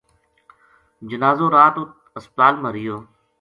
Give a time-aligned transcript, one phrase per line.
[1.09, 1.75] جنازو رات
[2.15, 2.97] ہسپتال ما رہیو